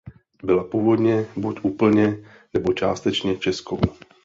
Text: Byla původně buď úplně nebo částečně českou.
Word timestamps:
Byla 0.43 0.63
původně 0.63 1.25
buď 1.37 1.59
úplně 1.63 2.17
nebo 2.53 2.73
částečně 2.73 3.37
českou. 3.37 3.79